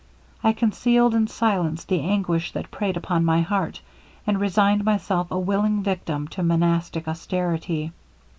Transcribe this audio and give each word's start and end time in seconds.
I 0.43 0.53
concealed 0.53 1.13
in 1.13 1.27
silence 1.27 1.83
the 1.83 1.99
anguish 2.01 2.53
that 2.53 2.71
preyed 2.71 2.97
upon 2.97 3.23
my 3.23 3.41
heart, 3.41 3.81
and 4.25 4.39
resigned 4.41 4.83
myself 4.83 5.29
a 5.29 5.37
willing 5.37 5.83
victim 5.83 6.27
to 6.29 6.41
monastic 6.41 7.07
austerity. 7.07 7.91